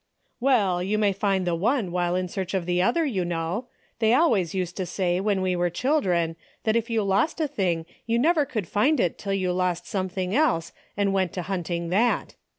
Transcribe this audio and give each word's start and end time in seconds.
"Well, 0.39 0.81
you 0.81 0.97
may 0.97 1.13
find 1.13 1.45
the 1.45 1.53
one 1.53 1.91
while 1.91 2.15
in 2.15 2.27
search 2.27 2.55
of 2.55 2.65
the 2.65 2.81
other, 2.81 3.05
you 3.05 3.23
know. 3.23 3.67
They 3.99 4.15
always 4.15 4.55
used 4.55 4.75
to 4.77 4.85
say, 4.87 5.19
when 5.19 5.43
we 5.43 5.55
were 5.55 5.69
children, 5.69 6.37
that 6.63 6.75
if 6.75 6.89
you 6.89 7.03
lost 7.03 7.39
a 7.39 7.47
thing 7.47 7.85
you 8.07 8.17
never 8.17 8.43
could 8.43 8.67
find 8.67 8.99
it 8.99 9.19
till 9.19 9.33
you 9.35 9.53
lost 9.53 9.85
something 9.85 10.35
else 10.35 10.71
and 10.97 11.13
went 11.13 11.33
to 11.33 11.43
hunting 11.43 11.89
that. 11.89 12.33